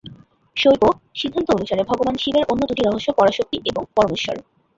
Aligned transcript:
শৈব 0.57 0.83
সিদ্ধান্ত 1.15 1.47
অনুসারে 1.51 1.83
ভগবান 1.83 2.15
শিবের 2.17 2.45
অন্য 2.51 2.61
দুটি 2.69 2.81
রহস্য 2.83 3.09
পরাশক্তি 3.17 3.57
এবং 3.65 3.83
পরমেশ্বর। 3.95 4.35